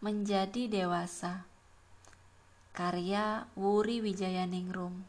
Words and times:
Menjadi 0.00 0.64
Dewasa 0.64 1.44
Karya 2.72 3.44
Wuri 3.52 4.00
Wijayaningrum 4.00 5.04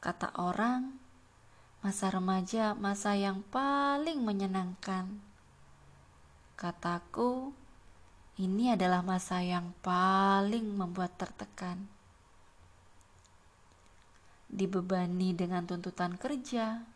Kata 0.00 0.32
orang, 0.40 0.96
masa 1.84 2.08
remaja 2.08 2.72
masa 2.72 3.12
yang 3.16 3.44
paling 3.52 4.24
menyenangkan. 4.24 5.20
Kataku, 6.56 7.52
ini 8.40 8.72
adalah 8.72 9.04
masa 9.04 9.44
yang 9.44 9.76
paling 9.84 10.64
membuat 10.76 11.16
tertekan. 11.20 11.93
Dibebani 14.54 15.34
dengan 15.34 15.66
tuntutan 15.66 16.14
kerja, 16.14 16.86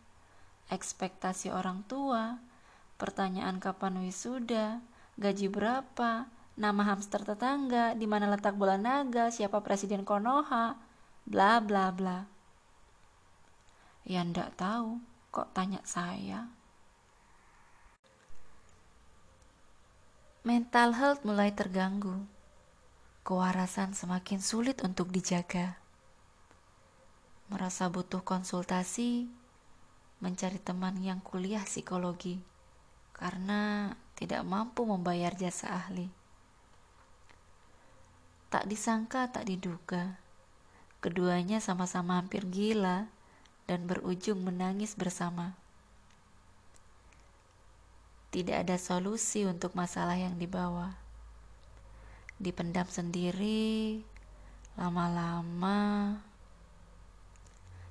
ekspektasi 0.70 1.50
orang 1.50 1.82
tua, 1.90 2.38
pertanyaan 3.02 3.58
kapan 3.58 3.98
wisuda, 3.98 4.78
gaji 5.18 5.50
berapa, 5.50 6.30
nama 6.54 6.82
hamster 6.86 7.26
tetangga, 7.26 7.98
di 7.98 8.06
mana 8.06 8.30
letak 8.30 8.54
bola 8.54 8.78
naga, 8.78 9.34
siapa 9.34 9.58
presiden 9.58 10.06
Konoha, 10.06 10.78
bla 11.26 11.58
bla 11.58 11.90
bla. 11.90 12.30
Ya 14.06 14.22
ndak 14.22 14.54
tahu, 14.54 15.02
kok 15.34 15.50
tanya 15.50 15.82
saya. 15.82 16.46
Mental 20.46 20.94
health 20.94 21.26
mulai 21.26 21.50
terganggu. 21.50 22.22
Kewarasan 23.26 23.92
semakin 23.92 24.40
sulit 24.40 24.80
untuk 24.80 25.12
dijaga. 25.12 25.87
Merasa 27.48 27.88
butuh 27.88 28.20
konsultasi, 28.20 29.24
mencari 30.20 30.60
teman 30.60 31.00
yang 31.00 31.22
kuliah 31.24 31.64
psikologi 31.64 32.42
karena 33.16 33.92
tidak 34.14 34.46
mampu 34.46 34.86
membayar 34.86 35.34
jasa 35.34 35.74
ahli. 35.74 36.12
Tak 38.48 38.68
disangka, 38.68 39.28
tak 39.28 39.48
diduga, 39.48 40.16
keduanya 41.04 41.60
sama-sama 41.60 42.16
hampir 42.20 42.44
gila 42.48 43.08
dan 43.68 43.84
berujung 43.84 44.40
menangis 44.44 44.96
bersama. 44.96 45.52
Tidak 48.28 48.60
ada 48.60 48.76
solusi 48.76 49.48
untuk 49.48 49.72
masalah 49.72 50.16
yang 50.16 50.36
dibawa. 50.36 50.96
Dipendam 52.36 52.86
sendiri, 52.86 54.04
lama-lama, 54.76 56.16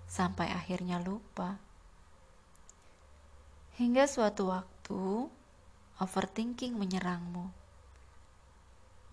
sampai 0.08 0.50
akhirnya 0.50 0.98
lupa. 1.04 1.60
Hingga 3.78 4.10
suatu 4.10 4.50
waktu, 4.50 5.30
overthinking 6.02 6.74
menyerangmu, 6.74 7.52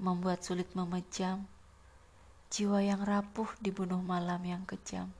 membuat 0.01 0.41
sulit 0.41 0.73
memejam, 0.73 1.45
jiwa 2.49 2.81
yang 2.81 3.05
rapuh 3.05 3.51
dibunuh 3.61 4.01
malam 4.01 4.41
yang 4.47 4.65
kejam 4.65 5.13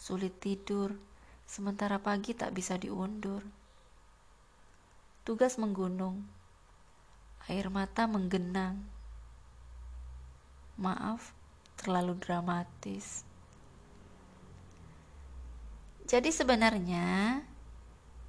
sulit 0.00 0.32
tidur, 0.40 0.96
sementara 1.44 2.00
pagi 2.00 2.32
tak 2.32 2.56
bisa 2.56 2.80
diundur. 2.80 3.44
Tugas 5.28 5.60
menggunung, 5.60 6.24
air 7.52 7.68
mata 7.68 8.08
menggenang. 8.08 8.80
Maaf, 10.80 11.36
terlalu 11.76 12.16
dramatis. 12.16 13.28
Jadi 16.10 16.34
sebenarnya 16.34 17.38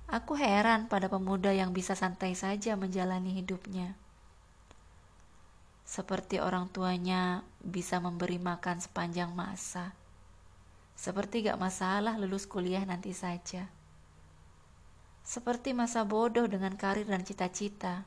aku 0.06 0.38
heran 0.38 0.86
pada 0.86 1.10
pemuda 1.10 1.50
yang 1.50 1.74
bisa 1.74 1.98
santai 1.98 2.38
saja 2.38 2.78
menjalani 2.78 3.34
hidupnya. 3.34 3.98
Seperti 5.82 6.38
orang 6.38 6.70
tuanya 6.70 7.42
bisa 7.58 7.98
memberi 7.98 8.38
makan 8.38 8.78
sepanjang 8.78 9.34
masa 9.34 9.98
seperti 11.02 11.50
gak 11.50 11.58
masalah 11.58 12.14
lulus 12.22 12.46
kuliah 12.46 12.86
nanti 12.86 13.10
saja. 13.10 13.66
Seperti 15.26 15.74
masa 15.74 16.06
bodoh 16.06 16.46
dengan 16.46 16.78
karir 16.78 17.10
dan 17.10 17.26
cita-cita. 17.26 18.06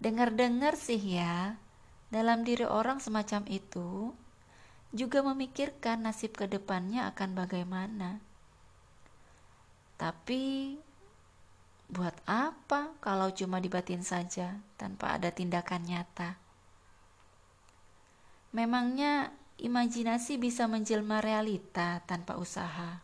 Dengar-dengar 0.00 0.80
sih 0.80 0.96
ya, 0.96 1.60
dalam 2.08 2.48
diri 2.48 2.64
orang 2.64 2.96
semacam 2.96 3.44
itu 3.44 4.16
juga 4.96 5.20
memikirkan 5.20 6.08
nasib 6.08 6.32
ke 6.32 6.48
depannya 6.48 7.12
akan 7.12 7.36
bagaimana. 7.36 8.24
Tapi 9.96 10.76
buat 11.88 12.16
apa 12.28 12.92
kalau 13.00 13.32
cuma 13.32 13.62
dibatin 13.62 14.04
saja 14.04 14.60
tanpa 14.76 15.16
ada 15.16 15.32
tindakan 15.32 15.82
nyata? 15.88 16.36
Memangnya 18.52 19.32
imajinasi 19.56 20.36
bisa 20.36 20.68
menjelma 20.68 21.20
realita 21.24 22.04
tanpa 22.04 22.36
usaha. 22.36 23.00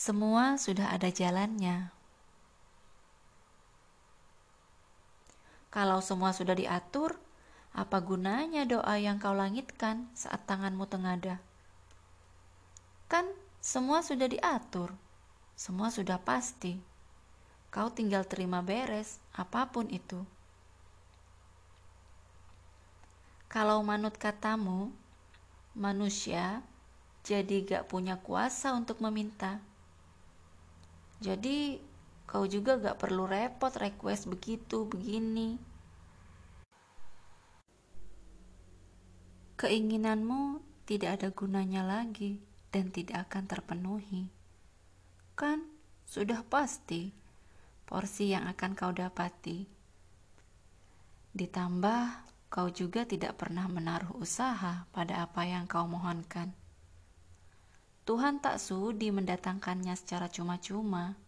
Semua 0.00 0.56
sudah 0.56 0.96
ada 0.96 1.12
jalannya. 1.12 1.92
Kalau 5.68 6.00
semua 6.00 6.32
sudah 6.32 6.56
diatur, 6.56 7.20
apa 7.70 8.02
gunanya 8.02 8.66
doa 8.66 8.98
yang 8.98 9.22
kau 9.22 9.34
langitkan 9.34 10.10
saat 10.12 10.42
tanganmu 10.46 10.84
tengadah? 10.90 11.38
Kan 13.06 13.30
semua 13.62 14.02
sudah 14.02 14.26
diatur, 14.26 14.94
semua 15.54 15.92
sudah 15.94 16.18
pasti. 16.18 16.80
Kau 17.70 17.92
tinggal 17.94 18.26
terima 18.26 18.58
beres, 18.64 19.22
apa 19.30 19.70
pun 19.70 19.86
itu. 19.86 20.26
Kalau 23.50 23.82
manut 23.82 24.14
katamu, 24.14 24.90
manusia 25.74 26.62
jadi 27.22 27.62
gak 27.62 27.90
punya 27.90 28.18
kuasa 28.18 28.74
untuk 28.74 28.98
meminta. 28.98 29.62
Jadi 31.20 31.78
kau 32.26 32.46
juga 32.46 32.78
gak 32.78 32.98
perlu 32.98 33.26
repot 33.26 33.74
request 33.74 34.30
begitu, 34.30 34.86
begini. 34.86 35.69
Keinginanmu 39.60 40.64
tidak 40.88 41.20
ada 41.20 41.28
gunanya 41.36 41.84
lagi 41.84 42.40
dan 42.72 42.88
tidak 42.88 43.28
akan 43.28 43.44
terpenuhi. 43.44 44.32
Kan 45.36 45.68
sudah 46.08 46.40
pasti 46.48 47.12
porsi 47.84 48.32
yang 48.32 48.48
akan 48.48 48.72
kau 48.72 48.88
dapati. 48.88 49.68
Ditambah, 51.36 52.02
kau 52.48 52.72
juga 52.72 53.04
tidak 53.04 53.36
pernah 53.36 53.68
menaruh 53.68 54.16
usaha 54.16 54.88
pada 54.96 55.28
apa 55.28 55.44
yang 55.44 55.68
kau 55.68 55.84
mohonkan. 55.84 56.56
Tuhan 58.08 58.40
tak 58.40 58.64
sudi 58.64 59.12
mendatangkannya 59.12 59.92
secara 59.92 60.32
cuma-cuma. 60.32 61.20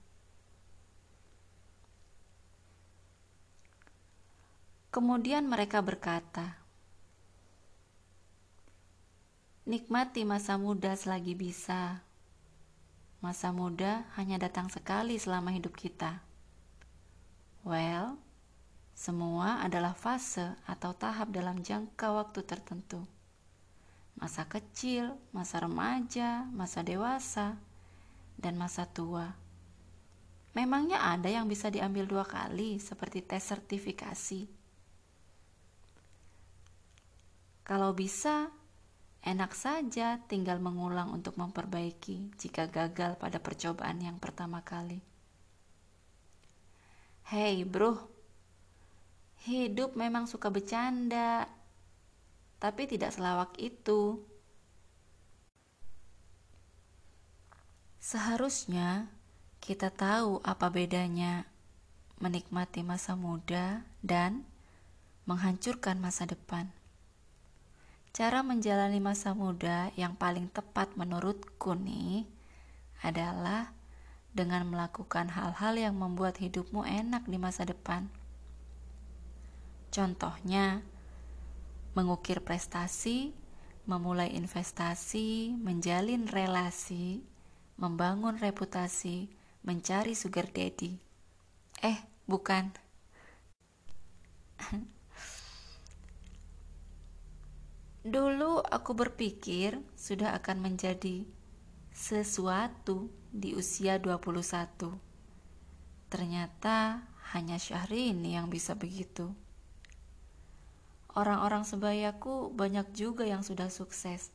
Kemudian 4.88 5.44
mereka 5.44 5.84
berkata, 5.84 6.61
"Nikmati 9.72 10.28
masa 10.28 10.60
muda 10.60 10.92
selagi 10.92 11.32
bisa. 11.32 12.04
Masa 13.24 13.56
muda 13.56 14.04
hanya 14.20 14.36
datang 14.36 14.68
sekali 14.68 15.16
selama 15.16 15.48
hidup 15.48 15.72
kita." 15.72 16.20
Well, 17.64 18.20
semua 18.92 19.64
adalah 19.64 19.96
fase 19.96 20.60
atau 20.68 20.92
tahap 20.92 21.32
dalam 21.32 21.64
jangka 21.64 22.12
waktu 22.12 22.44
tertentu. 22.44 23.00
Masa 24.20 24.44
kecil, 24.44 25.16
masa 25.32 25.64
remaja, 25.64 26.44
masa 26.52 26.84
dewasa, 26.84 27.56
dan 28.36 28.60
masa 28.60 28.84
tua. 28.84 29.32
Memangnya 30.52 31.00
ada 31.00 31.32
yang 31.32 31.48
bisa 31.48 31.72
diambil 31.72 32.04
dua 32.04 32.28
kali 32.28 32.76
seperti 32.76 33.24
tes 33.24 33.40
sertifikasi? 33.40 34.44
Kalau 37.64 37.96
bisa, 37.96 38.52
enak 39.22 39.54
saja 39.54 40.18
tinggal 40.26 40.58
mengulang 40.58 41.14
untuk 41.14 41.38
memperbaiki 41.38 42.34
jika 42.34 42.66
gagal 42.66 43.14
pada 43.18 43.38
percobaan 43.38 44.02
yang 44.02 44.18
pertama 44.18 44.66
kali. 44.66 44.98
Hei 47.30 47.62
bro, 47.62 47.96
hidup 49.46 49.94
memang 49.94 50.26
suka 50.26 50.50
bercanda, 50.50 51.46
tapi 52.58 52.90
tidak 52.90 53.14
selawak 53.14 53.54
itu. 53.62 54.20
Seharusnya 58.02 59.06
kita 59.62 59.94
tahu 59.94 60.42
apa 60.42 60.66
bedanya 60.74 61.46
menikmati 62.18 62.82
masa 62.82 63.14
muda 63.14 63.86
dan 64.02 64.42
menghancurkan 65.30 66.02
masa 66.02 66.26
depan. 66.26 66.81
Cara 68.12 68.44
menjalani 68.44 69.00
masa 69.00 69.32
muda 69.32 69.88
yang 69.96 70.12
paling 70.12 70.52
tepat 70.52 70.92
menurutku 71.00 71.72
nih 71.72 72.28
adalah 73.00 73.72
dengan 74.36 74.68
melakukan 74.68 75.32
hal-hal 75.32 75.80
yang 75.80 75.96
membuat 75.96 76.36
hidupmu 76.36 76.84
enak 76.84 77.24
di 77.24 77.40
masa 77.40 77.64
depan. 77.64 78.12
Contohnya, 79.88 80.84
mengukir 81.96 82.44
prestasi, 82.44 83.32
memulai 83.88 84.36
investasi, 84.36 85.56
menjalin 85.56 86.28
relasi, 86.28 87.24
membangun 87.80 88.36
reputasi, 88.36 89.32
mencari 89.64 90.12
sugar 90.12 90.52
daddy. 90.52 91.00
Eh, 91.80 91.96
bukan. 92.28 92.76
Dulu 98.02 98.58
aku 98.66 98.98
berpikir 98.98 99.78
sudah 99.94 100.34
akan 100.34 100.58
menjadi 100.58 101.22
sesuatu 101.94 103.14
di 103.30 103.54
usia 103.54 104.02
21. 104.02 104.98
Ternyata 106.10 107.06
hanya 107.30 107.62
Syahrini 107.62 108.34
yang 108.34 108.50
bisa 108.50 108.74
begitu. 108.74 109.30
Orang-orang 111.14 111.62
sebayaku 111.62 112.50
banyak 112.50 112.90
juga 112.90 113.22
yang 113.22 113.46
sudah 113.46 113.70
sukses. 113.70 114.34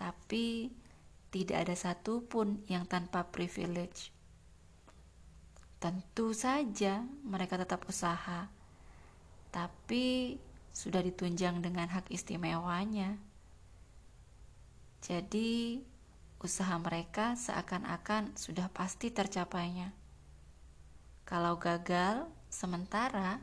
Tapi 0.00 0.72
tidak 1.28 1.68
ada 1.68 1.76
satupun 1.76 2.64
yang 2.72 2.88
tanpa 2.88 3.28
privilege. 3.28 4.16
Tentu 5.76 6.32
saja 6.32 7.04
mereka 7.20 7.60
tetap 7.60 7.84
usaha. 7.84 8.48
Tapi 9.52 10.40
sudah 10.72 11.04
ditunjang 11.04 11.60
dengan 11.60 11.88
hak 11.92 12.08
istimewanya. 12.08 13.20
Jadi, 15.04 15.84
usaha 16.42 16.74
mereka 16.80 17.36
seakan-akan 17.36 18.34
sudah 18.34 18.66
pasti 18.72 19.12
tercapainya. 19.12 19.92
Kalau 21.28 21.60
gagal, 21.60 22.26
sementara 22.50 23.38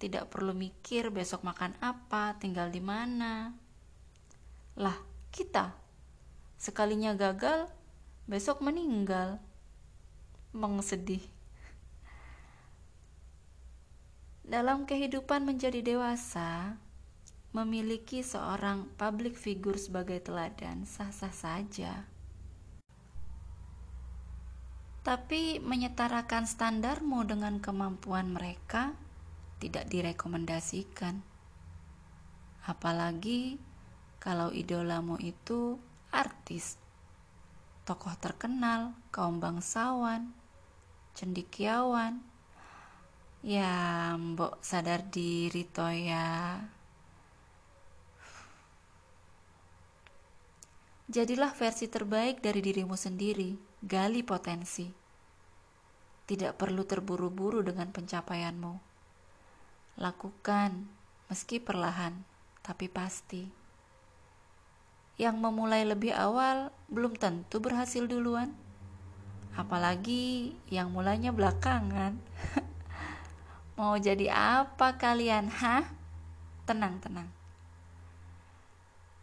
tidak 0.00 0.32
perlu 0.32 0.56
mikir 0.56 1.12
besok 1.12 1.44
makan 1.44 1.76
apa, 1.84 2.38
tinggal 2.40 2.72
di 2.72 2.80
mana. 2.80 3.52
Lah, 4.80 4.96
kita 5.28 5.76
sekalinya 6.56 7.12
gagal, 7.12 7.68
besok 8.24 8.64
meninggal. 8.64 9.36
Mengsedih. 10.56 11.39
Dalam 14.50 14.82
kehidupan 14.82 15.46
menjadi 15.46 15.78
dewasa, 15.78 16.74
memiliki 17.54 18.18
seorang 18.18 18.90
public 18.98 19.38
figure 19.38 19.78
sebagai 19.78 20.18
teladan 20.18 20.82
sah-sah 20.82 21.30
saja. 21.30 22.10
Tapi 25.06 25.62
menyetarakan 25.62 26.50
standarmu 26.50 27.30
dengan 27.30 27.62
kemampuan 27.62 28.34
mereka 28.34 28.98
tidak 29.62 29.86
direkomendasikan. 29.86 31.22
Apalagi 32.66 33.54
kalau 34.18 34.50
idolamu 34.50 35.14
itu 35.22 35.78
artis, 36.10 36.74
tokoh 37.86 38.18
terkenal, 38.18 38.98
kaum 39.14 39.38
bangsawan, 39.38 40.34
cendikiawan, 41.14 42.29
Ya, 43.40 44.12
mbok 44.20 44.60
sadar 44.60 45.00
diri 45.08 45.64
to 45.64 45.88
ya. 45.88 46.60
Jadilah 51.08 51.48
versi 51.56 51.88
terbaik 51.88 52.44
dari 52.44 52.60
dirimu 52.60 53.00
sendiri, 53.00 53.56
gali 53.80 54.20
potensi. 54.20 54.92
Tidak 56.28 56.52
perlu 56.52 56.84
terburu-buru 56.84 57.64
dengan 57.64 57.88
pencapaianmu. 57.88 58.74
Lakukan, 59.96 60.84
meski 61.32 61.64
perlahan, 61.64 62.20
tapi 62.60 62.92
pasti. 62.92 63.48
Yang 65.16 65.36
memulai 65.40 65.88
lebih 65.88 66.12
awal 66.12 66.76
belum 66.92 67.16
tentu 67.16 67.56
berhasil 67.56 68.04
duluan, 68.04 68.52
apalagi 69.56 70.52
yang 70.68 70.92
mulanya 70.92 71.32
belakangan. 71.32 72.20
Mau 73.80 73.96
jadi 73.96 74.28
apa 74.28 75.00
kalian? 75.00 75.48
Hah? 75.48 75.88
Tenang, 76.68 77.00
tenang. 77.00 77.32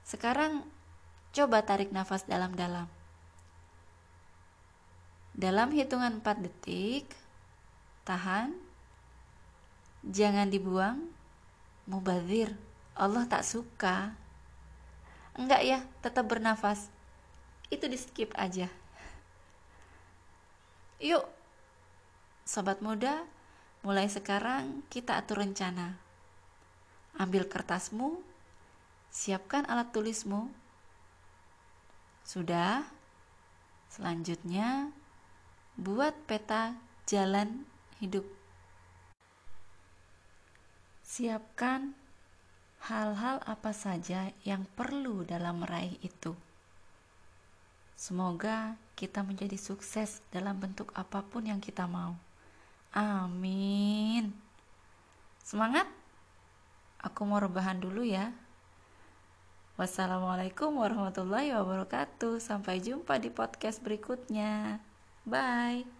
Sekarang 0.01 0.65
coba 1.29 1.61
tarik 1.61 1.93
nafas 1.93 2.25
dalam-dalam. 2.25 2.89
Dalam 5.37 5.69
hitungan 5.69 6.25
4 6.25 6.41
detik, 6.41 7.05
tahan. 8.01 8.57
Jangan 10.01 10.49
dibuang. 10.49 11.05
Mubazir, 11.85 12.57
Allah 12.97 13.29
tak 13.29 13.45
suka. 13.45 14.17
Enggak 15.37 15.61
ya, 15.69 15.85
tetap 16.01 16.25
bernafas. 16.33 16.89
Itu 17.69 17.85
di 17.85 18.01
skip 18.01 18.33
aja. 18.33 18.73
Yuk, 20.97 21.29
sobat 22.41 22.81
muda, 22.81 23.21
Mulai 23.87 24.11
sekarang 24.11 24.83
kita 24.91 25.15
atur 25.15 25.39
rencana. 25.39 25.95
Ambil 27.15 27.47
kertasmu, 27.47 28.19
siapkan 29.07 29.63
alat 29.63 29.95
tulismu. 29.95 30.51
Sudah? 32.27 32.83
Selanjutnya, 33.87 34.91
buat 35.79 36.11
peta 36.27 36.75
jalan 37.07 37.63
hidup. 38.03 38.27
Siapkan 41.07 41.95
hal-hal 42.91 43.39
apa 43.47 43.71
saja 43.71 44.35
yang 44.43 44.67
perlu 44.75 45.23
dalam 45.23 45.63
meraih 45.63 45.95
itu. 46.03 46.35
Semoga 47.95 48.75
kita 48.99 49.23
menjadi 49.23 49.55
sukses 49.55 50.19
dalam 50.27 50.59
bentuk 50.59 50.91
apa 50.91 51.23
pun 51.23 51.47
yang 51.47 51.63
kita 51.63 51.87
mau. 51.87 52.27
Amin. 52.93 54.31
Semangat. 55.43 55.87
Aku 57.03 57.23
mau 57.23 57.39
rebahan 57.39 57.79
dulu 57.79 58.03
ya. 58.03 58.35
Wassalamualaikum 59.77 60.73
warahmatullahi 60.73 61.53
wabarakatuh. 61.53 62.41
Sampai 62.41 62.81
jumpa 62.81 63.21
di 63.21 63.29
podcast 63.29 63.79
berikutnya. 63.85 64.81
Bye. 65.23 65.96